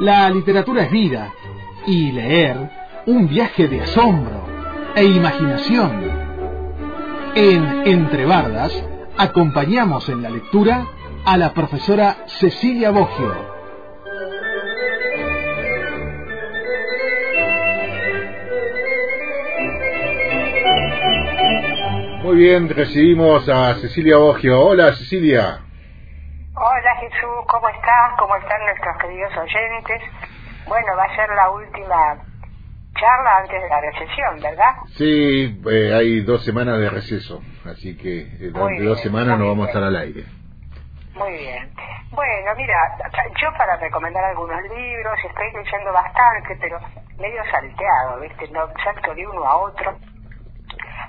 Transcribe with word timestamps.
La 0.00 0.28
literatura 0.28 0.82
es 0.82 0.90
vida 0.90 1.32
y 1.86 2.12
leer 2.12 2.70
un 3.06 3.28
viaje 3.28 3.66
de 3.66 3.80
asombro 3.80 4.44
e 4.94 5.04
imaginación. 5.04 6.02
En 7.34 7.82
Entre 7.86 8.26
Bardas 8.26 8.72
acompañamos 9.16 10.08
en 10.10 10.22
la 10.22 10.28
lectura 10.28 10.86
a 11.24 11.38
la 11.38 11.54
profesora 11.54 12.24
Cecilia 12.26 12.90
Boggio. 12.90 13.56
Muy 22.22 22.36
bien, 22.36 22.68
recibimos 22.68 23.48
a 23.48 23.76
Cecilia 23.76 24.18
Boggio. 24.18 24.60
Hola 24.60 24.94
Cecilia. 24.94 25.65
Hola 26.68 26.96
Jesús, 26.96 27.46
¿cómo 27.46 27.68
estás? 27.68 28.18
¿Cómo 28.18 28.34
están 28.34 28.60
nuestros 28.64 28.96
queridos 28.98 29.32
oyentes? 29.36 30.02
Bueno, 30.66 30.96
va 30.96 31.04
a 31.04 31.14
ser 31.14 31.28
la 31.30 31.48
última 31.50 32.18
charla 32.98 33.38
antes 33.38 33.62
de 33.62 33.68
la 33.68 33.80
recesión, 33.80 34.40
¿verdad? 34.40 34.74
Sí, 34.88 35.62
eh, 35.70 35.94
hay 35.94 36.22
dos 36.22 36.44
semanas 36.44 36.80
de 36.80 36.90
receso, 36.90 37.40
así 37.70 37.96
que 37.96 38.22
eh, 38.22 38.50
durante 38.50 38.82
dos 38.82 39.00
semanas 39.00 39.38
no 39.38 39.46
vamos 39.46 39.66
a 39.66 39.68
estar 39.68 39.84
al 39.84 39.94
aire. 39.94 40.24
Muy 41.14 41.38
bien. 41.38 41.70
Bueno, 42.10 42.50
mira, 42.56 42.98
yo 43.40 43.52
para 43.56 43.76
recomendar 43.76 44.24
algunos 44.24 44.60
libros, 44.64 45.18
estoy 45.24 45.52
leyendo 45.52 45.92
bastante, 45.92 46.56
pero 46.60 46.80
medio 47.20 47.44
salteado, 47.48 48.18
¿viste? 48.18 48.48
No 48.48 48.66
salto 48.82 49.14
de 49.14 49.24
uno 49.24 49.44
a 49.44 49.56
otro. 49.58 49.96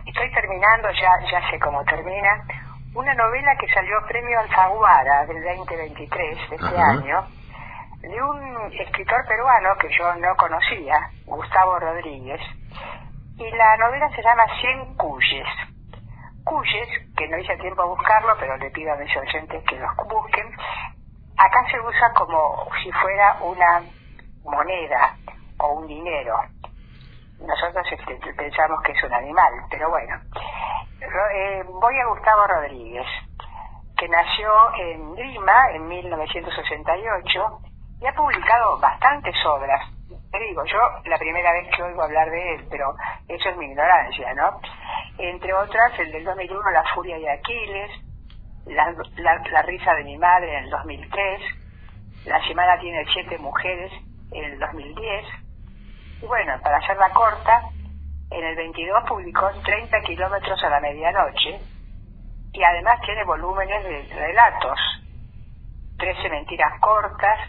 Estoy 0.06 0.32
terminando, 0.34 0.90
ya, 0.92 1.10
ya 1.32 1.50
sé 1.50 1.58
cómo 1.58 1.84
termina, 1.84 2.46
una 2.94 3.14
novela 3.14 3.56
que 3.58 3.68
salió 3.74 3.98
premio 4.08 4.40
Alfaguara 4.40 5.26
del 5.26 5.44
2023 5.44 6.50
de 6.50 6.56
este 6.56 6.78
año, 6.78 7.28
de 8.02 8.22
un 8.22 8.74
escritor 8.74 9.26
peruano 9.28 9.76
que 9.80 9.90
yo 9.98 10.16
no 10.16 10.36
conocía, 10.36 11.10
Gustavo 11.26 11.80
Rodríguez, 11.80 12.42
y 13.38 13.52
la 13.52 13.78
novela 13.78 14.10
se 14.16 14.24
llama 14.24 14.44
Cien 14.60 14.96
Cuyes. 14.96 15.48
Cuyes, 16.44 16.88
que 17.16 17.28
no 17.28 17.38
hice 17.38 17.58
tiempo 17.58 17.82
a 17.82 17.86
buscarlo, 17.86 18.36
pero 18.40 18.58
le 18.58 18.72
pido 18.72 18.94
a 18.94 18.98
mis 18.98 19.16
oyentes 19.16 19.64
que 19.64 19.76
los 19.78 19.96
busquen, 20.08 20.48
acá 21.38 21.66
se 21.70 21.80
usa 21.80 22.12
como 22.16 22.68
si 22.82 22.92
fuera 22.92 23.38
una 23.42 23.84
moneda 24.44 25.16
o 25.60 25.74
un 25.74 25.88
dinero. 25.88 26.38
Nosotros 27.40 27.86
este, 27.92 28.34
pensamos 28.34 28.82
que 28.84 28.92
es 28.92 29.04
un 29.04 29.14
animal, 29.14 29.54
pero 29.70 29.90
bueno. 29.90 30.16
Eh, 31.00 31.64
voy 31.68 32.00
a 32.00 32.08
Gustavo 32.08 32.48
Rodríguez, 32.48 33.06
que 33.98 34.08
nació 34.10 34.52
en 34.76 35.16
Lima 35.16 35.72
en 35.74 35.88
1968 35.88 37.60
y 38.02 38.06
ha 38.06 38.14
publicado 38.14 38.80
bastantes 38.80 39.36
obras. 39.46 39.82
Te 40.32 40.40
digo, 40.40 40.64
yo 40.66 40.80
la 41.06 41.18
primera 41.18 41.52
vez 41.52 41.68
que 41.76 41.84
oigo 41.84 42.04
hablar 42.04 42.30
de 42.30 42.56
él, 42.56 42.68
pero 42.70 42.94
eso 43.28 43.50
es 43.50 43.58
mi 43.58 43.66
ignorancia, 43.66 44.34
¿no? 44.34 44.60
Entre 45.18 45.54
otras, 45.54 45.98
el 46.00 46.12
del 46.12 46.24
2001, 46.24 46.72
La 46.72 46.84
furia 46.94 47.18
de 47.18 47.30
Aquiles, 47.30 47.92
la, 48.66 48.94
la, 49.18 49.62
risa 49.62 49.94
de 49.94 50.04
mi 50.04 50.18
madre 50.18 50.58
en 50.58 50.66
el 50.66 50.70
2003, 50.70 51.42
La 52.26 52.46
semana 52.48 52.78
tiene 52.80 53.06
siete 53.14 53.38
mujeres 53.38 53.92
en 54.32 54.44
el 54.44 54.60
2010. 54.60 55.47
Y 56.22 56.26
bueno, 56.26 56.54
para 56.64 56.78
hacerla 56.78 57.10
corta, 57.12 57.62
en 58.32 58.44
el 58.44 58.56
22 58.56 59.04
publicó 59.08 59.50
30 59.64 60.02
kilómetros 60.02 60.64
a 60.64 60.70
la 60.70 60.80
medianoche 60.80 61.60
y 62.54 62.64
además 62.64 63.00
tiene 63.02 63.24
volúmenes 63.24 63.84
de 63.84 64.16
relatos, 64.16 64.80
13 65.98 66.30
mentiras 66.30 66.80
cortas, 66.80 67.40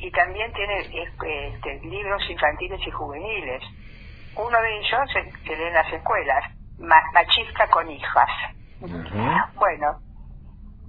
y 0.00 0.10
también 0.10 0.52
tiene 0.52 0.78
este, 0.78 1.80
libros 1.82 2.22
infantiles 2.28 2.80
y 2.86 2.90
juveniles. 2.90 3.62
Uno 4.36 4.60
de 4.60 4.78
ellos 4.78 5.00
se 5.12 5.56
lee 5.56 5.62
en 5.64 5.74
las 5.74 5.92
escuelas, 5.92 6.44
Machista 6.78 7.66
con 7.68 7.90
hijas. 7.90 8.30
Bueno, 9.54 9.98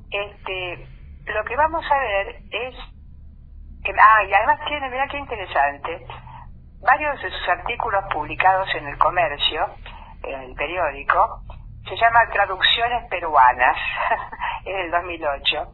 este, 0.09 0.88
lo 1.25 1.44
que 1.44 1.55
vamos 1.57 1.85
a 1.91 2.00
ver 2.00 2.28
es 2.50 2.75
que, 3.84 3.91
ah, 4.00 4.23
y 4.23 4.34
además 4.34 4.59
tiene, 4.67 4.89
mira 4.89 5.07
qué 5.09 5.17
interesante, 5.17 6.07
varios 6.81 7.21
de 7.21 7.29
sus 7.29 7.49
artículos 7.49 8.03
publicados 8.11 8.73
en 8.75 8.87
el 8.87 8.97
comercio, 8.97 9.69
en 10.23 10.41
el 10.41 10.55
periódico, 10.55 11.41
se 11.87 11.95
llama 11.95 12.19
Traducciones 12.31 13.09
Peruanas, 13.09 13.77
en 14.65 14.79
el 14.79 14.91
2008 14.91 15.73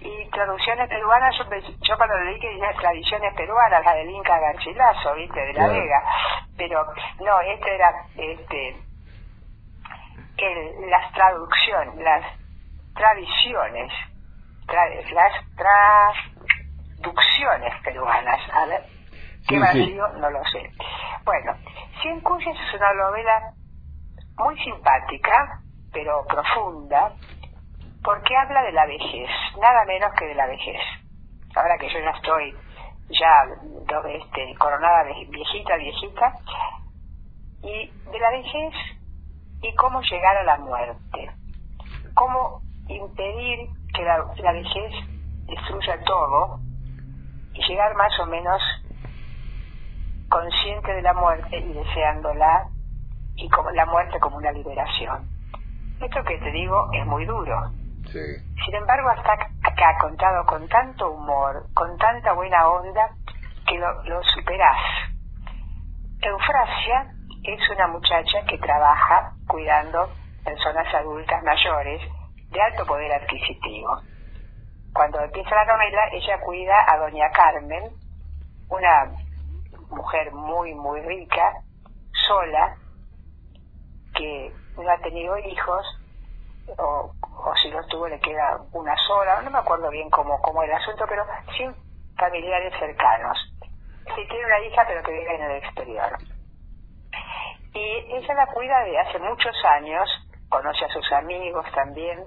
y 0.00 0.30
traducciones 0.30 0.88
peruanas, 0.88 1.36
yo, 1.36 1.44
yo 1.82 1.96
cuando 1.96 2.16
leí 2.20 2.40
que 2.40 2.48
decía 2.48 2.72
tradiciones 2.80 3.34
peruanas, 3.34 3.84
la 3.84 3.94
del 3.94 4.10
Inca 4.10 4.38
Garcilaso, 4.38 5.14
¿viste? 5.14 5.40
De 5.40 5.52
la 5.52 5.68
Vega. 5.68 6.02
Pero 6.56 6.86
no, 7.20 7.40
este 7.40 7.74
era 7.74 7.92
este 8.16 8.76
el, 10.38 10.90
las 10.90 11.12
traducciones, 11.12 11.96
las 11.96 12.24
tradiciones, 12.94 13.92
las 15.12 15.32
traducciones 16.96 17.74
peruanas. 17.82 18.40
A 18.54 18.66
ver, 18.66 18.82
¿qué 19.48 19.60
sí, 19.72 19.94
No 19.94 20.30
lo 20.30 20.44
sé. 20.44 20.70
Bueno, 21.24 21.56
Cien 22.02 22.20
Cuyes 22.20 22.56
es 22.56 22.74
una 22.74 22.92
novela 22.94 23.52
muy 24.36 24.58
simpática, 24.58 25.60
pero 25.92 26.24
profunda, 26.26 27.12
porque 28.02 28.36
habla 28.36 28.62
de 28.62 28.72
la 28.72 28.86
vejez, 28.86 29.28
nada 29.60 29.84
menos 29.84 30.12
que 30.18 30.26
de 30.26 30.34
la 30.34 30.46
vejez. 30.46 30.80
Ahora 31.54 31.76
que 31.78 31.88
yo 31.88 31.98
ya 32.00 32.10
estoy 32.10 32.56
ya 33.10 33.44
este, 34.08 34.54
coronada 34.56 35.04
viejita, 35.04 35.76
viejita, 35.76 36.32
y 37.62 37.90
de 38.10 38.18
la 38.18 38.30
vejez 38.30 38.74
y 39.62 39.74
cómo 39.74 40.00
llegar 40.02 40.36
a 40.36 40.44
la 40.44 40.56
muerte, 40.58 41.30
cómo 42.14 42.62
impedir 42.88 43.68
que 43.94 44.02
la, 44.02 44.24
la 44.36 44.52
vejez 44.52 44.92
destruya 45.46 46.02
todo 46.04 46.60
y 47.52 47.62
llegar 47.66 47.94
más 47.96 48.18
o 48.20 48.26
menos 48.26 48.62
consciente 50.30 50.94
de 50.94 51.02
la 51.02 51.12
muerte 51.12 51.58
y 51.58 51.72
deseándola 51.74 52.68
y 53.36 53.48
como 53.50 53.70
la 53.72 53.84
muerte 53.84 54.18
como 54.20 54.36
una 54.38 54.52
liberación. 54.52 55.28
Esto 56.00 56.24
que 56.24 56.38
te 56.38 56.50
digo 56.50 56.88
es 56.94 57.04
muy 57.04 57.26
duro, 57.26 57.70
sin 58.12 58.74
embargo, 58.74 59.08
hasta 59.10 59.32
acá 59.32 59.98
contado 60.00 60.44
con 60.46 60.66
tanto 60.68 61.10
humor, 61.12 61.66
con 61.74 61.96
tanta 61.98 62.32
buena 62.32 62.68
onda, 62.68 63.10
que 63.66 63.78
lo, 63.78 64.02
lo 64.04 64.22
superás. 64.24 64.78
Eufrasia 66.20 67.12
es 67.44 67.70
una 67.70 67.86
muchacha 67.86 68.44
que 68.48 68.58
trabaja 68.58 69.32
cuidando 69.46 70.10
personas 70.44 70.92
adultas 70.94 71.42
mayores 71.44 72.02
de 72.50 72.60
alto 72.60 72.84
poder 72.84 73.12
adquisitivo. 73.12 74.00
Cuando 74.92 75.20
empieza 75.20 75.54
la 75.54 75.64
novela, 75.66 76.08
ella 76.12 76.40
cuida 76.40 76.84
a 76.88 76.98
doña 76.98 77.30
Carmen, 77.30 77.92
una 78.68 79.12
mujer 79.90 80.32
muy, 80.32 80.74
muy 80.74 81.00
rica, 81.00 81.62
sola, 82.28 82.76
que 84.14 84.52
no 84.76 84.90
ha 84.90 84.98
tenido 84.98 85.36
hijos 85.38 85.86
o, 86.78 87.12
o 87.22 87.56
si 87.56 87.70
no 87.70 87.84
tuvo 87.86 88.08
le 88.08 88.20
queda 88.20 88.60
una 88.72 88.96
sola, 89.06 89.42
no 89.42 89.50
me 89.50 89.58
acuerdo 89.58 89.90
bien 89.90 90.10
cómo, 90.10 90.40
cómo 90.42 90.62
el 90.62 90.72
asunto, 90.72 91.04
pero 91.08 91.24
sin 91.56 91.74
familiares 92.16 92.72
cercanos. 92.78 93.38
Sí 94.14 94.26
tiene 94.28 94.46
una 94.46 94.60
hija, 94.60 94.84
pero 94.86 95.02
que 95.02 95.12
vive 95.12 95.34
en 95.34 95.42
el 95.42 95.56
exterior. 95.56 96.18
Y 97.72 98.14
ella 98.14 98.34
la 98.34 98.46
cuida 98.46 98.84
de 98.84 98.98
hace 98.98 99.18
muchos 99.18 99.54
años, 99.64 100.08
conoce 100.48 100.84
a 100.84 100.88
sus 100.88 101.12
amigos 101.12 101.64
también, 101.74 102.24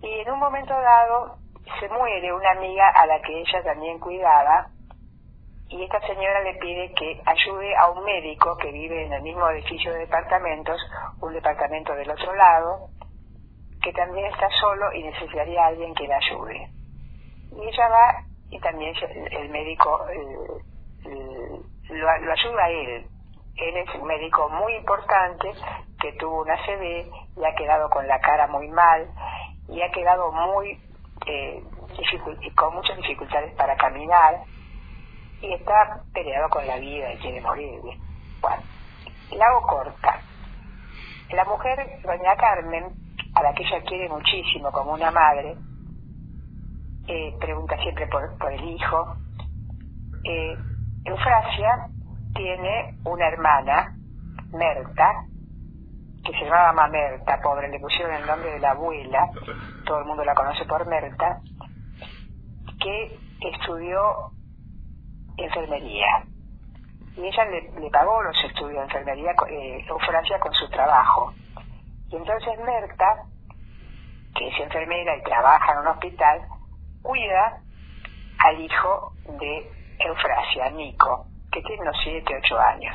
y 0.00 0.20
en 0.20 0.30
un 0.30 0.38
momento 0.38 0.74
dado 0.74 1.38
se 1.80 1.88
muere 1.88 2.32
una 2.32 2.50
amiga 2.50 2.90
a 2.90 3.06
la 3.06 3.20
que 3.22 3.40
ella 3.40 3.62
también 3.62 3.98
cuidaba, 3.98 4.66
y 5.68 5.82
esta 5.82 6.00
señora 6.06 6.42
le 6.42 6.54
pide 6.54 6.92
que 6.92 7.20
ayude 7.24 7.74
a 7.76 7.90
un 7.90 8.04
médico 8.04 8.56
que 8.58 8.70
vive 8.70 9.06
en 9.06 9.12
el 9.12 9.22
mismo 9.22 9.48
edificio 9.48 9.92
de 9.92 10.00
departamentos, 10.00 10.80
un 11.20 11.32
departamento 11.32 11.94
del 11.94 12.10
otro 12.10 12.34
lado, 12.34 12.88
que 13.82 13.92
también 13.92 14.26
está 14.26 14.48
solo 14.60 14.92
y 14.92 15.02
necesitaría 15.02 15.64
a 15.64 15.66
alguien 15.68 15.94
que 15.94 16.06
le 16.06 16.14
ayude. 16.14 16.68
Y 17.56 17.68
ella 17.68 17.88
va 17.88 18.24
y 18.50 18.60
también 18.60 18.94
el 19.30 19.48
médico 19.48 20.06
lo, 21.90 22.08
ayuda 22.32 22.64
a 22.64 22.70
él. 22.70 23.06
Él 23.56 23.76
es 23.76 23.94
un 23.94 24.06
médico 24.06 24.48
muy 24.48 24.74
importante 24.74 25.50
que 26.00 26.12
tuvo 26.14 26.42
una 26.42 26.56
CB 26.56 27.06
y 27.36 27.44
ha 27.44 27.54
quedado 27.54 27.88
con 27.88 28.06
la 28.06 28.20
cara 28.20 28.46
muy 28.48 28.68
mal 28.68 29.08
y 29.68 29.80
ha 29.80 29.90
quedado 29.90 30.30
muy 30.32 30.78
eh, 31.26 31.62
con 32.54 32.74
muchas 32.74 32.96
dificultades 32.96 33.54
para 33.54 33.76
caminar 33.76 34.42
y 35.44 35.52
está 35.52 36.02
peleado 36.12 36.48
con 36.48 36.66
la 36.66 36.76
vida 36.76 37.12
y 37.12 37.18
quiere 37.18 37.40
morir. 37.40 37.80
Bueno, 38.40 38.62
la 39.32 39.46
hago 39.46 39.66
corta. 39.66 40.20
La 41.30 41.44
mujer, 41.44 42.00
doña 42.02 42.36
Carmen, 42.36 42.94
a 43.34 43.42
la 43.42 43.52
que 43.52 43.62
ella 43.62 43.82
quiere 43.86 44.08
muchísimo 44.08 44.70
como 44.72 44.92
una 44.92 45.10
madre, 45.10 45.56
eh, 47.08 47.34
pregunta 47.38 47.76
siempre 47.78 48.06
por, 48.06 48.38
por 48.38 48.52
el 48.52 48.64
hijo. 48.64 49.16
Eh, 50.24 50.56
Eufrasia 51.04 51.88
tiene 52.34 52.98
una 53.04 53.28
hermana, 53.28 53.96
Merta, 54.52 55.26
que 56.24 56.32
se 56.32 56.44
llamaba 56.44 56.72
Mamerta, 56.72 57.40
pobre, 57.42 57.68
le 57.68 57.80
pusieron 57.80 58.14
el 58.14 58.26
nombre 58.26 58.52
de 58.52 58.60
la 58.60 58.70
abuela, 58.70 59.28
todo 59.84 59.98
el 59.98 60.06
mundo 60.06 60.24
la 60.24 60.34
conoce 60.34 60.64
por 60.64 60.86
Merta, 60.86 61.40
que 62.80 63.18
estudió 63.40 64.30
enfermería. 65.36 66.24
Y 67.16 67.26
ella 67.26 67.44
le, 67.44 67.90
pagó 67.90 68.22
los 68.22 68.36
estudios 68.44 68.78
de 68.78 68.82
enfermería, 68.82 69.32
eh, 69.48 69.84
Eufrasia, 69.88 70.38
con 70.40 70.52
su 70.54 70.68
trabajo. 70.68 71.32
Y 72.10 72.16
entonces 72.16 72.58
Merta, 72.58 73.24
que 74.34 74.48
es 74.48 74.60
enfermera 74.60 75.16
y 75.16 75.22
trabaja 75.22 75.72
en 75.72 75.78
un 75.78 75.86
hospital, 75.88 76.40
cuida 77.02 77.60
al 78.38 78.60
hijo 78.60 79.12
de 79.38 79.70
Eufrasia, 80.00 80.70
Nico, 80.70 81.26
que 81.52 81.62
tiene 81.62 81.82
unos 81.82 81.96
7, 82.02 82.34
8 82.42 82.58
años. 82.58 82.94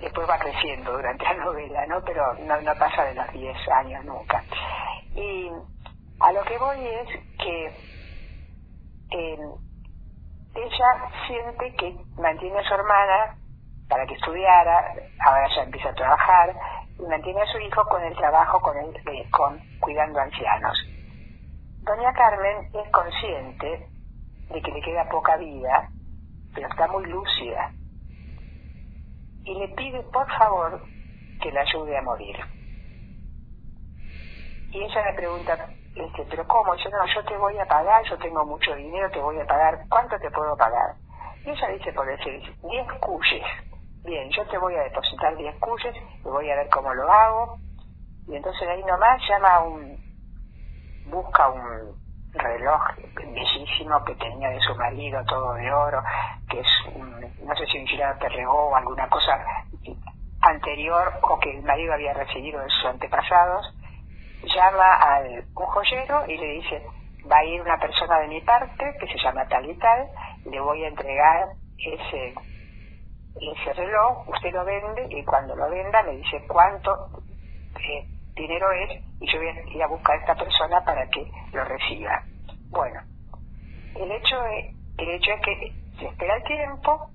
después 0.00 0.28
va 0.28 0.38
creciendo 0.38 0.92
durante 0.92 1.24
la 1.24 1.34
novela, 1.34 1.86
¿no? 1.86 2.02
Pero 2.04 2.34
no, 2.34 2.60
no 2.60 2.74
pasa 2.74 3.04
de 3.04 3.14
los 3.14 3.32
10 3.32 3.68
años 3.68 4.04
nunca. 4.04 4.42
Y 5.14 5.48
a 6.20 6.32
lo 6.32 6.42
que 6.42 6.58
voy 6.58 6.86
es 6.86 7.08
que 7.38 7.66
eh, 9.12 9.38
ella 10.54 11.10
siente 11.26 11.74
que 11.76 11.96
mantiene 12.20 12.58
a 12.58 12.64
su 12.64 12.74
hermana 12.74 13.36
para 13.88 14.06
que 14.06 14.14
estudiara, 14.14 14.94
ahora 15.26 15.48
ya 15.54 15.62
empieza 15.62 15.90
a 15.90 15.94
trabajar, 15.94 16.54
y 16.98 17.02
mantiene 17.02 17.42
a 17.42 17.46
su 17.46 17.58
hijo 17.58 17.84
con 17.86 18.02
el 18.02 18.14
trabajo 18.16 18.60
con, 18.60 18.76
el, 18.76 19.30
con 19.30 19.60
cuidando 19.80 20.20
ancianos. 20.20 20.78
Doña 21.82 22.12
Carmen 22.12 22.70
es 22.72 22.90
consciente 22.90 23.88
de 24.52 24.62
que 24.62 24.70
le 24.70 24.82
queda 24.82 25.08
poca 25.08 25.36
vida, 25.36 25.88
pero 26.54 26.68
está 26.68 26.86
muy 26.88 27.06
lúcida. 27.06 27.72
Y 29.44 29.54
le 29.54 29.68
pide, 29.68 30.02
por 30.12 30.30
favor, 30.36 30.82
que 31.40 31.50
la 31.50 31.62
ayude 31.62 31.96
a 31.96 32.02
morir. 32.02 32.36
Y 34.72 34.82
ella 34.82 35.04
me 35.04 35.14
pregunta, 35.14 35.68
este, 35.94 36.24
pero 36.30 36.46
¿cómo? 36.46 36.74
Yo 36.76 36.90
no, 36.90 37.04
yo 37.06 37.24
te 37.24 37.36
voy 37.36 37.58
a 37.58 37.66
pagar, 37.66 38.04
yo 38.04 38.16
tengo 38.18 38.44
mucho 38.44 38.74
dinero, 38.74 39.10
te 39.10 39.20
voy 39.20 39.38
a 39.40 39.46
pagar, 39.46 39.80
¿cuánto 39.88 40.18
te 40.18 40.30
puedo 40.30 40.56
pagar? 40.56 40.94
Y 41.44 41.50
ella 41.50 41.68
dice, 41.68 41.92
por 41.92 42.06
decir, 42.06 42.56
10 42.62 42.86
cuyes. 43.00 43.46
Bien, 44.04 44.30
yo 44.30 44.46
te 44.46 44.58
voy 44.58 44.74
a 44.76 44.82
depositar 44.82 45.36
10 45.36 45.56
cuyes, 45.56 45.94
y 46.24 46.28
voy 46.28 46.50
a 46.50 46.56
ver 46.56 46.68
cómo 46.68 46.94
lo 46.94 47.10
hago. 47.10 47.58
Y 48.26 48.36
entonces 48.36 48.68
ahí 48.68 48.82
nomás 48.84 49.20
llama 49.28 49.60
un, 49.60 49.98
busca 51.06 51.48
un 51.48 51.96
reloj 52.32 52.80
bellísimo 53.14 54.04
que 54.04 54.14
tenía 54.14 54.50
de 54.50 54.60
su 54.60 54.74
marido, 54.76 55.24
todo 55.24 55.54
de 55.54 55.72
oro, 55.72 56.02
que 56.48 56.60
es, 56.60 56.68
no 56.94 57.56
sé 57.56 57.66
si 57.66 57.78
un 57.78 57.86
girado 57.86 58.28
regó 58.28 58.70
o 58.70 58.76
alguna 58.76 59.08
cosa 59.08 59.44
anterior 60.40 61.12
o 61.22 61.38
que 61.38 61.56
el 61.56 61.62
marido 61.64 61.92
había 61.94 62.14
recibido 62.14 62.60
de 62.60 62.70
sus 62.70 62.84
antepasados, 62.86 63.74
llama 64.48 64.94
al 64.94 65.44
un 65.54 65.66
joyero 65.66 66.24
y 66.26 66.36
le 66.36 66.46
dice, 66.46 66.82
va 67.30 67.38
a 67.38 67.44
ir 67.44 67.60
una 67.60 67.78
persona 67.78 68.18
de 68.20 68.28
mi 68.28 68.40
parte 68.40 68.94
que 68.98 69.06
se 69.06 69.18
llama 69.18 69.46
tal 69.48 69.68
y 69.68 69.74
tal, 69.78 70.08
le 70.46 70.60
voy 70.60 70.84
a 70.84 70.88
entregar 70.88 71.48
ese 71.78 72.34
ese 73.36 73.72
reloj, 73.74 74.28
usted 74.28 74.52
lo 74.52 74.64
vende 74.64 75.06
y 75.10 75.24
cuando 75.24 75.54
lo 75.54 75.70
venda 75.70 76.02
me 76.02 76.16
dice 76.16 76.44
cuánto 76.48 76.90
eh, 77.78 78.04
dinero 78.34 78.70
es 78.72 79.02
y 79.20 79.32
yo 79.32 79.38
voy 79.38 79.48
a 79.48 79.76
ir 79.76 79.82
a 79.82 79.86
buscar 79.86 80.16
a 80.16 80.20
esta 80.20 80.34
persona 80.34 80.84
para 80.84 81.06
que 81.08 81.30
lo 81.52 81.64
reciba. 81.64 82.22
Bueno, 82.70 83.00
el 83.96 84.10
hecho 84.10 84.44
es, 84.46 84.74
el 84.98 85.10
hecho 85.10 85.32
es 85.32 85.40
que 85.42 85.72
se 85.98 86.06
espera 86.06 86.36
el 86.36 86.42
tiempo, 86.44 87.10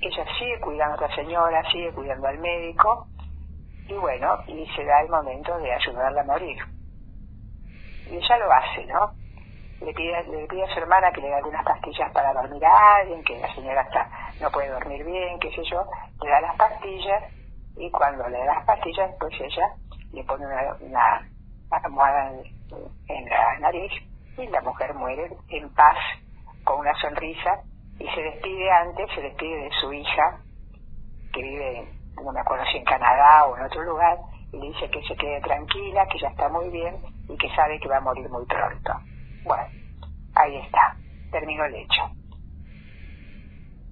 ella 0.00 0.24
sigue 0.38 0.60
cuidando 0.60 1.04
a 1.04 1.08
la 1.08 1.14
señora, 1.14 1.70
sigue 1.70 1.92
cuidando 1.92 2.28
al 2.28 2.38
médico 2.38 3.06
y 3.88 3.94
bueno, 3.94 4.38
y 4.46 4.66
se 4.76 4.84
da 4.84 5.00
el 5.00 5.08
momento 5.08 5.58
de 5.58 5.72
ayudarla 5.72 6.20
a 6.20 6.24
morir. 6.24 6.58
Y 8.10 8.16
ella 8.16 8.38
lo 8.38 8.52
hace, 8.52 8.86
¿no? 8.86 9.12
Le 9.80 9.92
pide, 9.94 10.22
le 10.24 10.46
pide 10.46 10.64
a 10.64 10.74
su 10.74 10.80
hermana 10.80 11.10
que 11.12 11.20
le 11.20 11.28
dé 11.28 11.34
algunas 11.34 11.64
pastillas 11.64 12.12
para 12.12 12.32
dormir 12.32 12.64
a 12.64 12.96
alguien, 12.96 13.22
que 13.22 13.38
la 13.38 13.54
señora 13.54 13.82
está 13.82 14.08
no 14.40 14.50
puede 14.50 14.68
dormir 14.68 15.04
bien, 15.04 15.38
qué 15.40 15.50
sé 15.50 15.62
yo, 15.70 15.84
le 16.22 16.30
da 16.30 16.40
las 16.40 16.56
pastillas 16.56 17.24
y 17.76 17.90
cuando 17.90 18.28
le 18.28 18.38
da 18.38 18.54
las 18.54 18.64
pastillas, 18.64 19.10
pues 19.18 19.32
ella 19.40 19.74
le 20.12 20.24
pone 20.24 20.46
una, 20.46 20.74
una 20.80 21.28
almohada 21.70 22.32
en, 23.08 23.24
la 23.28 23.58
nariz 23.58 23.92
y 24.36 24.46
la 24.46 24.60
mujer 24.60 24.94
muere 24.94 25.30
en 25.48 25.74
paz, 25.74 25.96
con 26.64 26.80
una 26.80 26.94
sonrisa, 27.00 27.62
y 27.98 28.08
se 28.08 28.22
despide 28.22 28.70
antes, 28.70 29.10
se 29.14 29.22
despide 29.22 29.64
de 29.64 29.70
su 29.80 29.92
hija, 29.92 30.40
que 31.32 31.42
vive, 31.42 31.88
no 32.24 32.32
me 32.32 32.40
acuerdo 32.40 32.64
si 32.70 32.78
en 32.78 32.84
Canadá 32.84 33.44
o 33.46 33.56
en 33.56 33.64
otro 33.64 33.82
lugar, 33.82 34.18
y 34.52 34.58
le 34.58 34.66
dice 34.68 34.90
que 34.90 35.02
se 35.02 35.16
quede 35.16 35.40
tranquila, 35.40 36.06
que 36.06 36.18
ya 36.18 36.28
está 36.28 36.48
muy 36.48 36.68
bien 36.70 36.96
y 37.28 37.36
que 37.36 37.54
sabe 37.54 37.78
que 37.80 37.88
va 37.88 37.98
a 37.98 38.00
morir 38.00 38.28
muy 38.30 38.44
pronto. 38.46 38.92
Bueno, 39.44 39.64
ahí 40.34 40.56
está, 40.56 40.96
terminó 41.30 41.64
el 41.64 41.74
hecho. 41.74 42.02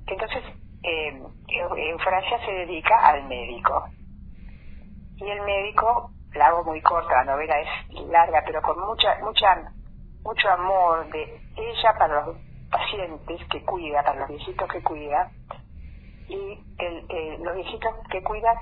Entonces, 0.07 0.43
eh, 0.83 1.23
en 1.49 1.99
Francia 1.99 2.39
se 2.45 2.53
dedica 2.53 2.97
al 3.09 3.25
médico. 3.25 3.89
Y 5.17 5.29
el 5.29 5.43
médico 5.43 6.11
la 6.35 6.49
hago 6.49 6.65
muy 6.65 6.81
corta, 6.83 7.25
la 7.25 7.33
novela 7.33 7.59
es 7.61 8.01
larga, 8.09 8.43
pero 8.47 8.63
con 8.63 8.79
mucha, 8.87 9.19
mucha, 9.23 9.73
mucho 10.23 10.51
amor 10.51 11.11
de 11.11 11.41
ella 11.57 11.95
para 11.99 12.25
los 12.27 12.37
pacientes 12.71 13.41
que 13.51 13.65
cuida, 13.65 14.03
para 14.03 14.21
los 14.21 14.29
viejitos 14.29 14.69
que 14.71 14.83
cuida, 14.83 15.31
y 16.29 16.59
el, 16.79 17.43
los 17.43 17.55
viejitos 17.55 17.95
que 18.11 18.23
cuida 18.23 18.53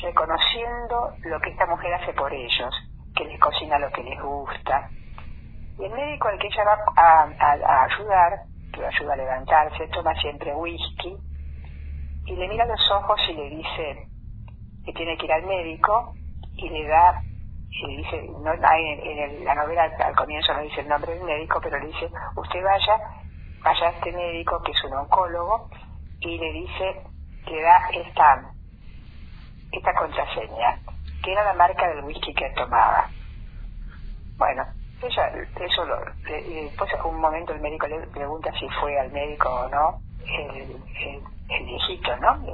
reconociendo 0.00 1.14
lo 1.24 1.40
que 1.40 1.50
esta 1.50 1.66
mujer 1.66 1.94
hace 1.94 2.12
por 2.12 2.32
ellos, 2.32 2.74
que 3.14 3.24
les 3.24 3.40
cocina 3.40 3.78
lo 3.78 3.90
que 3.90 4.02
les 4.02 4.20
gusta. 4.20 4.90
Y 5.78 5.84
el 5.84 5.92
médico 5.92 6.28
al 6.28 6.38
que 6.38 6.48
ella 6.48 6.64
va 6.64 6.78
a, 6.96 7.84
ayudar, 7.84 8.40
que 8.72 8.80
lo 8.80 8.88
ayuda 8.88 9.14
a 9.14 9.16
levantarse, 9.16 9.88
toma 9.88 10.14
siempre 10.20 10.54
whisky, 10.54 11.16
y 12.26 12.36
le 12.36 12.48
mira 12.48 12.66
los 12.66 12.90
ojos 12.90 13.20
y 13.28 13.34
le 13.34 13.50
dice 13.50 14.08
que 14.84 14.92
tiene 14.92 15.16
que 15.16 15.26
ir 15.26 15.32
al 15.32 15.46
médico 15.46 16.14
y 16.56 16.68
le 16.68 16.86
da, 16.86 17.22
y 17.70 17.86
le 17.86 17.96
dice, 17.98 18.28
no, 18.42 18.52
en, 18.52 19.44
la 19.44 19.54
novela 19.54 19.90
al 19.98 20.16
comienzo 20.16 20.52
no 20.54 20.62
dice 20.62 20.80
el 20.80 20.88
nombre 20.88 21.14
del 21.14 21.24
médico, 21.24 21.60
pero 21.62 21.78
le 21.78 21.86
dice, 21.86 22.10
usted 22.36 22.62
vaya, 22.62 23.00
vaya 23.62 23.86
a 23.86 23.90
este 23.90 24.12
médico 24.12 24.60
que 24.62 24.72
es 24.72 24.84
un 24.84 24.94
oncólogo 24.94 25.70
y 26.20 26.38
le 26.38 26.52
dice, 26.52 27.02
le 27.46 27.62
da 27.62 27.88
esta, 27.92 28.54
esta 29.70 29.94
contraseña, 29.94 30.80
que 31.22 31.32
era 31.32 31.44
la 31.44 31.54
marca 31.54 31.88
del 31.88 32.04
whisky 32.04 32.34
que 32.34 32.50
tomaba. 32.50 33.10
Bueno, 34.36 34.66
ella, 35.02 35.32
eso 35.56 35.84
lo, 35.84 35.96
después 36.24 36.92
en 36.92 37.10
un 37.10 37.20
momento 37.20 37.52
el 37.52 37.60
médico 37.60 37.86
le 37.86 38.06
pregunta 38.08 38.52
si 38.58 38.68
fue 38.80 38.98
al 38.98 39.10
médico 39.12 39.48
o 39.48 39.68
no, 39.68 40.00
el, 40.20 40.82
el, 41.48 41.64
viejito, 41.64 42.16
¿no? 42.16 42.44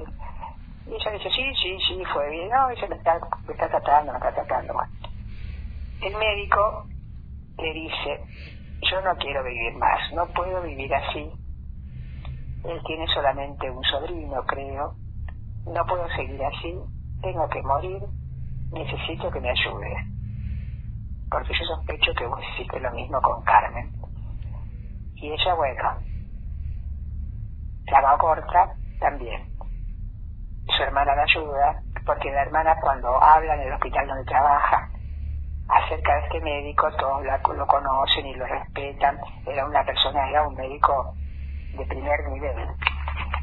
Y 0.86 0.94
ella 0.94 1.10
dice, 1.12 1.30
sí, 1.30 1.54
sí, 1.54 1.78
sí, 1.88 2.04
fue 2.12 2.28
bien. 2.30 2.48
No, 2.50 2.68
ella 2.70 2.86
me 2.88 2.96
está, 2.96 3.18
me 3.46 3.54
está 3.54 3.68
tratando, 3.68 4.12
me 4.12 4.18
está 4.18 4.34
tratando. 4.34 4.74
El 6.00 6.16
médico 6.16 6.86
le 7.58 7.72
dice, 7.72 8.20
yo 8.82 9.00
no 9.00 9.16
quiero 9.16 9.42
vivir 9.44 9.74
más, 9.76 10.12
no 10.12 10.30
puedo 10.32 10.60
vivir 10.62 10.94
así. 10.94 11.32
Él 12.64 12.80
tiene 12.86 13.06
solamente 13.08 13.70
un 13.70 13.82
sobrino, 13.84 14.44
creo. 14.46 14.94
No 15.66 15.84
puedo 15.86 16.08
seguir 16.16 16.42
así, 16.44 16.78
tengo 17.22 17.48
que 17.48 17.62
morir, 17.62 18.02
necesito 18.72 19.30
que 19.30 19.40
me 19.40 19.50
ayude. 19.50 19.96
Porque 21.30 21.52
yo 21.58 21.64
sospecho 21.64 22.12
que 22.14 22.26
vos 22.26 22.40
hiciste 22.54 22.80
lo 22.80 22.90
mismo 22.92 23.20
con 23.20 23.42
Carmen. 23.42 23.90
Y 25.16 25.32
ella, 25.32 25.54
bueno, 25.54 25.90
la 27.86 28.00
va 28.00 28.18
corta 28.18 28.74
también 29.00 29.54
su 30.66 30.82
hermana 30.82 31.14
la 31.14 31.22
ayuda, 31.22 31.82
porque 32.06 32.30
la 32.30 32.42
hermana 32.42 32.76
cuando 32.80 33.22
habla 33.22 33.54
en 33.54 33.60
el 33.62 33.72
hospital 33.72 34.06
donde 34.06 34.24
trabaja 34.24 34.88
acerca 35.68 36.14
de 36.14 36.20
este 36.24 36.40
médico, 36.40 36.90
todos 36.96 37.22
lo 37.24 37.66
conocen 37.66 38.26
y 38.26 38.34
lo 38.34 38.46
respetan, 38.46 39.18
era 39.46 39.66
una 39.66 39.84
persona, 39.84 40.28
era 40.28 40.46
un 40.46 40.54
médico 40.54 41.14
de 41.76 41.86
primer 41.86 42.28
nivel. 42.28 42.68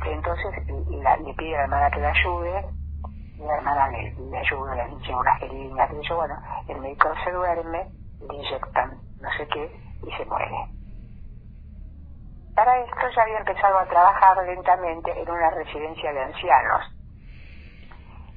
Entonces 0.06 0.68
le 0.68 1.34
pide 1.34 1.56
a 1.56 1.60
la 1.60 1.64
hermana 1.64 1.92
que 1.92 2.00
la 2.00 2.10
ayude, 2.10 2.66
y 3.36 3.42
la 3.42 3.56
hermana 3.56 3.88
le, 3.90 4.38
ayuda, 4.38 4.76
le 4.76 4.96
dice 4.96 5.16
unas 5.16 5.40
jeringas, 5.40 5.92
y 5.92 5.96
dice, 5.96 6.14
bueno, 6.14 6.36
el 6.68 6.80
médico 6.80 7.10
se 7.24 7.32
duerme, 7.32 7.88
le 8.28 8.36
inyectan 8.36 9.00
no 9.20 9.30
sé 9.38 9.48
qué 9.48 9.72
y 10.08 10.12
se 10.12 10.26
muere. 10.26 10.68
Para 12.56 12.80
esto 12.80 13.10
ya 13.16 13.22
había 13.24 13.40
empezado 13.40 13.80
a 13.80 13.86
trabajar 13.86 14.38
lentamente 14.46 15.12
en 15.22 15.30
una 15.30 15.50
residencia 15.52 16.12
de 16.12 16.24
ancianos 16.24 16.92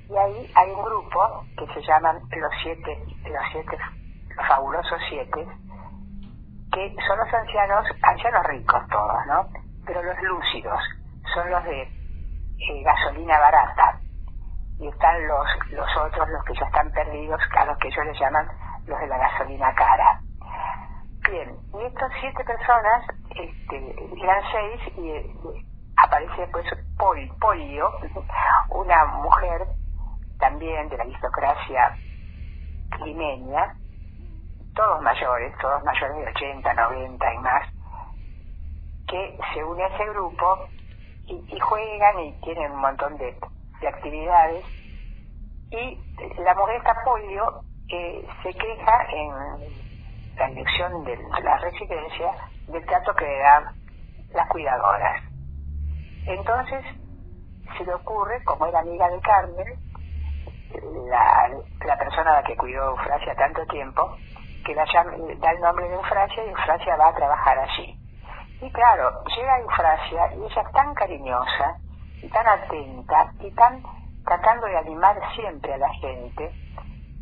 y 0.08 0.16
ahí 0.16 0.50
hay 0.54 0.70
un 0.70 0.82
grupo 0.82 1.44
que 1.56 1.66
se 1.72 1.82
llaman 1.82 2.20
los 2.30 2.52
siete, 2.62 3.04
los 3.24 3.42
siete, 3.52 3.78
los 4.36 4.46
fabulosos 4.46 5.00
siete, 5.08 5.46
que 6.72 6.94
son 7.06 7.18
los 7.18 7.32
ancianos, 7.32 7.86
ancianos 8.02 8.46
ricos 8.46 8.82
todos, 8.88 9.26
¿no? 9.26 9.63
Pero 9.86 10.02
los 10.02 10.22
lúcidos 10.22 10.80
son 11.34 11.50
los 11.50 11.64
de 11.64 11.82
eh, 11.82 12.82
gasolina 12.84 13.38
barata 13.38 13.98
y 14.78 14.88
están 14.88 15.26
los, 15.26 15.46
los 15.70 15.96
otros, 15.96 16.28
los 16.28 16.44
que 16.44 16.54
ya 16.54 16.66
están 16.66 16.90
perdidos, 16.92 17.40
a 17.56 17.64
los 17.64 17.78
que 17.78 17.88
ellos 17.88 18.06
les 18.06 18.18
llaman 18.18 18.48
los 18.86 18.98
de 18.98 19.06
la 19.06 19.18
gasolina 19.18 19.74
cara. 19.74 20.20
Bien, 21.30 21.56
y 21.72 21.84
estas 21.84 22.12
siete 22.20 22.44
personas, 22.44 23.06
este, 23.30 23.94
eran 24.22 24.42
seis, 24.52 24.98
y 24.98 25.10
eh, 25.10 25.34
aparece 25.96 26.42
después 26.42 26.66
Polio, 27.40 27.90
una 28.70 29.04
mujer 29.06 29.66
también 30.38 30.88
de 30.88 30.96
la 30.96 31.04
aristocracia 31.04 31.96
limeña, 33.04 33.74
todos 34.74 35.00
mayores, 35.02 35.56
todos 35.58 35.82
mayores 35.84 36.16
de 36.16 36.28
80, 36.28 36.74
90 36.74 37.34
y 37.34 37.38
más, 37.38 37.73
que 39.14 39.38
se 39.52 39.62
une 39.62 39.84
a 39.84 39.86
ese 39.86 40.04
grupo 40.06 40.66
y, 41.26 41.60
juegan 41.60 42.18
y 42.18 42.32
tienen 42.40 42.72
un 42.72 42.80
montón 42.80 43.16
de, 43.16 43.36
actividades. 43.86 44.64
Y 45.70 45.98
la 46.42 46.54
mujer 46.54 46.82
Polio 47.04 47.60
eh, 47.90 48.26
se 48.42 48.52
queja 48.54 49.06
en 49.12 49.30
la 50.36 50.48
dirección 50.48 51.04
de 51.04 51.16
la 51.42 51.58
residencia 51.58 52.32
del 52.66 52.84
trato 52.86 53.14
que 53.14 53.24
le 53.24 53.38
dan 53.38 53.64
las 54.32 54.48
cuidadoras. 54.48 55.22
Entonces 56.26 56.84
se 57.76 57.84
le 57.84 57.94
ocurre, 57.94 58.42
como 58.44 58.66
era 58.66 58.80
amiga 58.80 59.08
de 59.10 59.20
Carmen, 59.20 59.78
la, 61.08 61.50
la 61.86 61.98
persona 61.98 62.32
a 62.32 62.40
la 62.40 62.42
que 62.42 62.56
cuidó 62.56 62.90
Eufrasia 62.90 63.34
tanto 63.36 63.64
tiempo, 63.66 64.16
que 64.64 64.74
la 64.74 64.84
da 64.84 65.50
el 65.52 65.60
nombre 65.60 65.88
de 65.88 65.94
Eufrasia 65.94 66.44
y 66.44 66.48
Eufrasia 66.48 66.96
va 66.96 67.08
a 67.08 67.14
trabajar 67.14 67.58
allí. 67.58 68.03
Y 68.64 68.70
claro, 68.70 69.22
llega 69.36 69.58
Eufrasia 69.58 70.34
y 70.36 70.42
ella 70.42 70.62
es 70.62 70.72
tan 70.72 70.94
cariñosa 70.94 71.76
y 72.22 72.28
tan 72.30 72.48
atenta 72.48 73.30
y 73.40 73.50
tan 73.50 73.82
tratando 74.24 74.66
de 74.66 74.78
animar 74.78 75.20
siempre 75.36 75.74
a 75.74 75.76
la 75.76 75.92
gente 75.92 76.50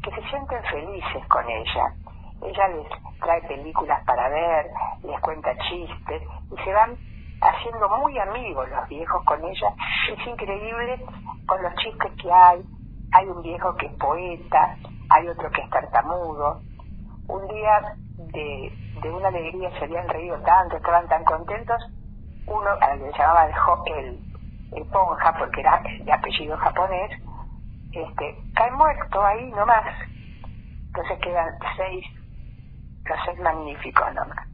que 0.04 0.10
se 0.12 0.28
sienten 0.28 0.62
felices 0.62 1.26
con 1.26 1.44
ella. 1.50 1.94
Ella 2.42 2.68
les 2.68 2.86
trae 3.18 3.42
películas 3.48 4.04
para 4.04 4.28
ver, 4.28 4.66
les 5.02 5.20
cuenta 5.20 5.50
chistes 5.68 6.22
y 6.52 6.62
se 6.62 6.72
van 6.72 6.96
haciendo 7.40 7.88
muy 7.88 8.16
amigos 8.20 8.68
los 8.68 8.88
viejos 8.88 9.24
con 9.24 9.44
ella. 9.44 9.74
Es 10.12 10.24
increíble 10.24 11.04
con 11.46 11.60
los 11.60 11.74
chistes 11.74 12.12
que 12.22 12.30
hay. 12.30 12.62
Hay 13.14 13.26
un 13.26 13.42
viejo 13.42 13.74
que 13.74 13.86
es 13.86 13.92
poeta, 13.94 14.76
hay 15.10 15.26
otro 15.26 15.50
que 15.50 15.62
es 15.62 15.70
tartamudo. 15.70 16.60
Un 17.32 17.48
día 17.48 17.96
de, 18.18 18.72
de 19.00 19.10
una 19.10 19.28
alegría 19.28 19.70
se 19.78 19.84
habían 19.86 20.06
reído 20.06 20.38
tanto, 20.42 20.76
estaban 20.76 21.08
tan 21.08 21.24
contentos. 21.24 21.82
Uno, 22.46 22.68
al 22.78 22.98
que 22.98 23.10
se 23.10 23.18
llamaba 23.18 23.46
el, 23.86 24.18
el, 24.76 24.86
Ponja, 24.88 25.32
porque 25.38 25.62
era 25.62 25.82
de 26.04 26.12
apellido 26.12 26.58
japonés, 26.58 27.10
este, 27.90 28.36
cae 28.54 28.70
muerto 28.72 29.24
ahí 29.24 29.50
nomás. 29.52 29.94
Entonces 30.88 31.18
quedan 31.20 31.48
seis, 31.74 32.04
los 33.06 33.18
seis 33.24 33.40
magníficos 33.40 34.12
nomás. 34.12 34.46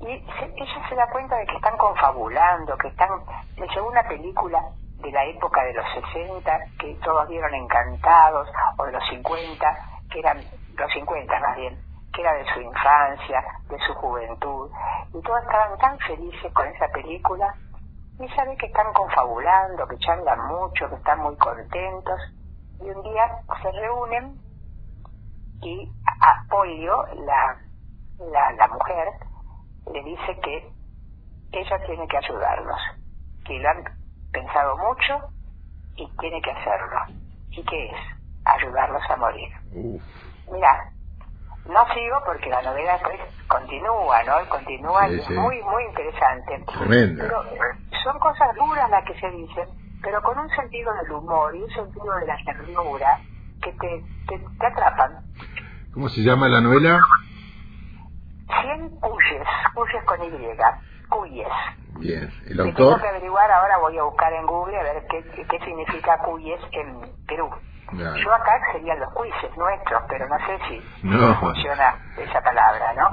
Y 0.00 0.12
ella 0.12 0.88
se 0.88 0.94
da 0.94 1.06
cuenta 1.10 1.36
de 1.36 1.44
que 1.44 1.56
están 1.56 1.76
confabulando, 1.76 2.74
que 2.78 2.88
están... 2.88 3.10
Le 3.58 3.68
llegó 3.68 3.90
una 3.90 4.02
película 4.08 4.62
de 5.02 5.12
la 5.12 5.26
época 5.26 5.62
de 5.62 5.74
los 5.74 5.84
60 6.12 6.58
que 6.78 6.94
todos 7.04 7.28
vieron 7.28 7.54
encantados, 7.54 8.48
o 8.78 8.86
de 8.86 8.92
los 8.92 9.06
50, 9.10 9.78
que 10.10 10.20
eran 10.20 10.38
los 10.76 10.92
50 10.92 11.40
más 11.40 11.56
bien, 11.56 11.78
que 12.12 12.20
era 12.20 12.32
de 12.34 12.44
su 12.52 12.60
infancia, 12.60 13.44
de 13.68 13.78
su 13.86 13.94
juventud, 13.94 14.70
y 15.12 15.20
todos 15.22 15.42
estaban 15.42 15.78
tan 15.78 15.98
felices 15.98 16.52
con 16.52 16.66
esa 16.68 16.88
película, 16.88 17.54
y 18.20 18.28
sabe 18.28 18.56
que 18.56 18.66
están 18.66 18.92
confabulando, 18.92 19.86
que 19.88 19.98
charlan 19.98 20.46
mucho, 20.46 20.88
que 20.88 20.96
están 20.96 21.20
muy 21.20 21.36
contentos, 21.36 22.20
y 22.80 22.90
un 22.90 23.02
día 23.02 23.28
se 23.62 23.70
reúnen 23.72 24.38
y 25.62 25.90
Polio, 26.48 27.04
la, 27.24 27.56
la, 28.56 28.68
mujer, 28.68 29.08
le 29.92 30.02
dice 30.02 30.38
que 30.42 30.72
ella 31.52 31.86
tiene 31.86 32.06
que 32.06 32.18
ayudarlos, 32.18 32.80
que 33.44 33.58
lo 33.58 33.68
han 33.70 33.84
pensado 34.30 34.76
mucho 34.76 35.28
y 35.96 36.08
tiene 36.18 36.40
que 36.42 36.50
hacerlo. 36.50 37.00
¿Y 37.50 37.64
qué 37.64 37.86
es? 37.86 37.96
Ayudarlos 38.44 39.02
a 39.08 39.16
morir. 39.16 39.52
Mira, 40.50 40.92
no 41.66 41.86
sigo 41.94 42.16
porque 42.26 42.50
la 42.50 42.62
novela 42.62 42.98
pues 43.02 43.20
continúa, 43.48 44.22
¿no? 44.24 44.48
Continúa 44.48 45.08
y 45.08 45.18
es 45.18 45.30
muy, 45.30 45.62
muy 45.62 45.84
interesante. 45.84 46.64
Pero 46.78 47.42
son 48.02 48.18
cosas 48.18 48.54
duras 48.54 48.90
las 48.90 49.04
que 49.04 49.18
se 49.18 49.30
dicen, 49.30 49.68
pero 50.02 50.20
con 50.22 50.38
un 50.38 50.48
sentido 50.50 50.92
del 50.94 51.12
humor 51.12 51.56
y 51.56 51.62
un 51.62 51.70
sentido 51.70 52.14
de 52.16 52.26
la 52.26 52.36
ternura 52.44 53.18
que 53.62 53.72
te, 53.72 54.04
te, 54.28 54.66
atrapan. 54.66 55.20
¿Cómo 55.92 56.08
se 56.08 56.20
llama 56.20 56.48
la 56.48 56.60
novela? 56.60 57.00
Cien 58.60 58.90
cuyes, 59.00 59.48
cuyes 59.74 60.04
con 60.04 60.22
Y, 60.22 60.30
cuyes. 61.08 61.48
Bien, 61.96 62.30
el 62.46 62.60
autor. 62.60 62.74
tengo 62.76 62.98
que 63.00 63.08
averiguar, 63.08 63.50
ahora 63.50 63.78
voy 63.78 63.98
a 63.98 64.02
buscar 64.02 64.32
en 64.32 64.46
Google 64.46 64.78
a 64.78 64.82
ver 64.82 65.06
qué, 65.08 65.24
qué 65.48 65.58
significa 65.60 66.18
cuyes 66.18 66.60
en 66.72 67.00
Perú. 67.26 67.50
Yo 67.92 68.34
acá 68.34 68.52
serían 68.72 68.98
los 68.98 69.12
juicios 69.12 69.56
nuestros, 69.56 70.02
pero 70.08 70.28
no 70.28 70.38
sé 70.38 70.58
si 70.68 70.80
funciona 71.40 71.96
esa 72.16 72.40
palabra, 72.40 72.92
¿no? 72.94 73.10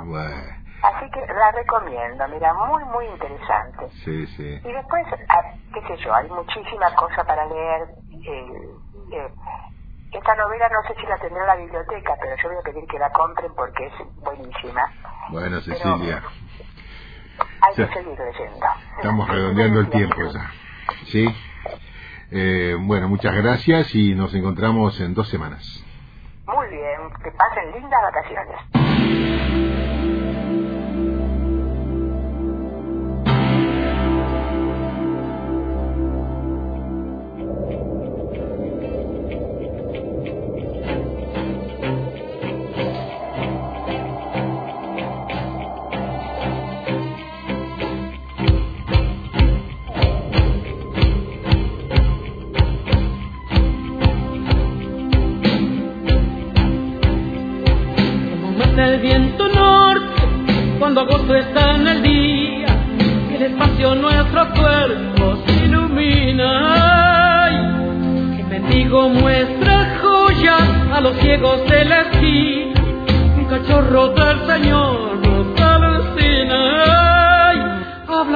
Así 0.82 1.10
que 1.12 1.20
la 1.34 1.52
recomiendo, 1.52 2.28
mira, 2.30 2.54
muy, 2.54 2.84
muy 2.86 3.06
interesante. 3.06 3.90
Sí, 4.04 4.26
sí. 4.26 4.60
Y 4.64 4.72
después, 4.74 5.06
ah, 5.30 5.44
qué 5.74 5.82
sé 5.82 5.98
yo, 5.98 6.14
hay 6.14 6.28
muchísima 6.30 6.96
cosa 6.96 7.24
para 7.24 7.46
leer. 7.46 7.88
Eh, 8.26 9.32
esta 10.12 10.36
novela 10.36 10.68
no 10.70 10.82
sé 10.88 10.96
si 11.00 11.06
la 11.06 11.18
tendré 11.20 11.40
en 11.40 11.48
la 11.48 11.56
biblioteca, 11.56 12.16
pero 12.20 12.36
yo 12.36 12.50
voy 12.50 12.58
a 12.58 12.62
pedir 12.64 12.88
que 12.88 13.00
la 13.00 13.12
compren 13.12 13.54
porque 13.56 13.86
es 13.86 13.94
buenísima. 14.24 14.82
Bueno, 15.30 15.62
Cecilia. 15.62 16.24
Hay 17.62 17.76
que 17.76 17.88
seguir 17.94 18.18
leyendo. 18.20 18.66
Estamos 18.98 19.30
redondeando 19.30 19.80
el 19.82 19.90
tiempo 19.90 20.16
ya. 20.34 20.50
¿Sí? 21.06 21.28
Eh, 22.32 22.76
bueno, 22.80 23.08
muchas 23.10 23.36
gracias 23.36 23.94
y 23.96 24.16
nos 24.16 24.34
encontramos 24.34 25.00
en 25.02 25.14
dos 25.14 25.28
semanas. 25.30 25.84
Muy 26.48 26.68
bien, 26.70 27.00
que 27.24 27.32
pasen 27.32 27.72
lindas 27.72 28.02
vacaciones. 28.02 30.01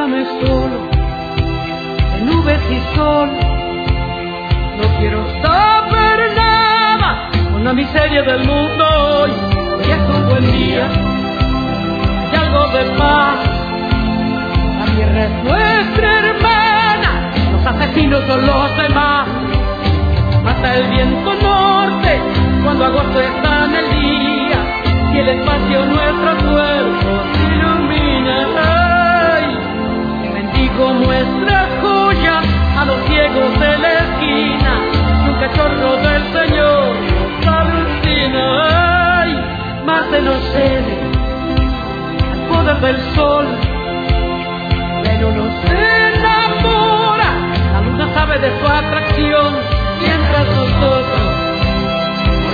déjame 0.05 0.25
solo, 0.45 0.89
nubes 2.25 2.61
y 2.69 2.95
sol. 2.95 3.29
No 4.77 4.99
quiero 4.99 5.25
saber 5.41 6.35
nada 6.35 7.29
con 7.51 7.63
la 7.63 7.73
miseria 7.73 8.21
del 8.21 8.45
mundo 8.45 8.85
hoy. 8.85 9.31
Hoy 9.77 9.91
es 9.91 10.15
un 10.15 10.29
buen 10.29 10.51
día, 10.51 10.87
hay 12.31 12.37
algo 12.37 12.67
de 12.77 12.83
paz. 12.97 13.35
La 14.79 14.85
tierra 14.95 15.23
es 15.23 15.43
nuestra 15.43 16.19
hermana, 16.19 17.31
los 17.51 17.65
asesinos 17.65 18.23
son 18.27 18.45
los 18.45 18.77
demás. 18.77 19.27
Mata 20.43 20.75
el 20.75 20.87
viento 20.89 21.33
norte 21.33 22.21
cuando 22.63 22.85
agosto 22.85 23.21
está 23.21 23.65
en 23.65 23.75
el 23.75 23.89
día 23.99 24.59
y 25.13 25.17
el 25.17 25.29
espacio 25.29 25.85
nuestro 25.85 26.51
cuerpo 26.51 27.35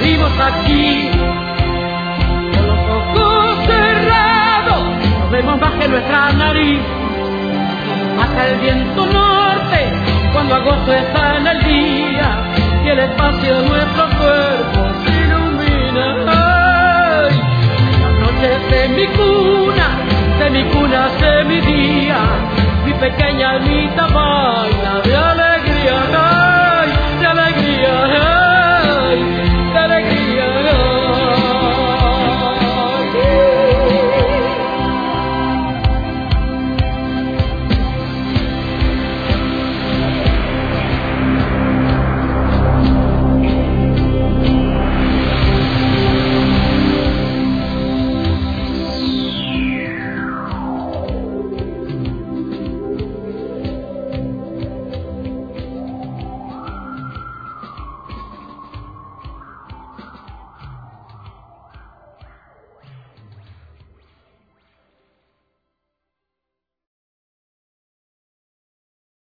morimos 0.01 0.31
aquí. 0.39 1.09
Con 2.55 2.67
los 2.67 2.79
ojos 2.89 3.65
cerrados, 3.67 4.83
no 5.19 5.29
vemos 5.29 5.59
más 5.59 5.73
que 5.73 5.87
nuestra 5.87 6.31
nariz. 6.31 6.81
Hasta 8.19 8.47
el 8.47 8.59
viento 8.59 9.05
norte, 9.05 9.79
cuando 10.33 10.55
agosto 10.55 10.91
está 10.93 11.37
en 11.37 11.47
el 11.47 11.63
día, 11.63 12.27
y 12.83 12.89
el 12.89 12.99
espacio 12.99 13.61
de 13.61 13.69
nuestro 13.69 14.05
cuerpo 14.17 14.79
se 15.05 15.11
ilumina 15.23 16.17
de 18.71 18.87
mi 18.89 19.07
cuna, 19.07 19.87
de 20.39 20.49
mi 20.49 20.63
cuna, 20.71 21.09
de 21.21 21.43
mi 21.43 21.61
día, 21.61 22.17
mi 22.85 22.93
pequeña 22.93 23.51
almita 23.51 24.07
va 24.07 24.65